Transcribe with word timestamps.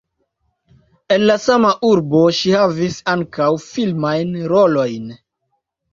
En 1.15 1.25
la 1.31 1.35
sama 1.43 1.73
urbo 1.91 2.23
ŝi 2.39 2.55
havis 2.61 2.99
ankaŭ 3.15 3.53
filmajn 3.67 4.37
rolojn. 4.55 5.17